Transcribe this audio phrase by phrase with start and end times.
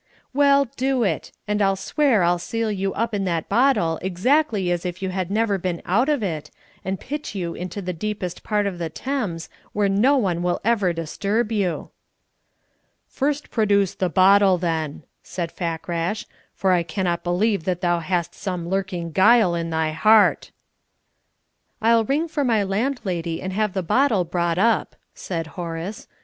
[0.33, 4.83] "Well, do it and I'll swear to seal you up in the bottle exactly as
[4.83, 6.49] if you had never been out of it,
[6.83, 10.91] and pitch you into the deepest part of the Thames, where no one will ever
[10.91, 11.91] disturb you."
[13.07, 16.25] "First produce the bottle, then," said Fakrash,
[16.55, 20.49] "for I cannot believe but that thou hast some lurking guile in thy heart."
[21.79, 26.07] "I'll ring for my landlady and have the bottle brought up," said Horace.